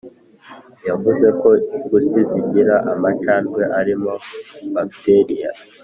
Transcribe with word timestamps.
yavuze 0.87 1.27
ko 1.41 1.49
ipusi 1.77 2.19
zigira 2.31 2.75
amacandwe 2.93 3.61
arimo 3.79 4.13
bacteria 4.73 5.49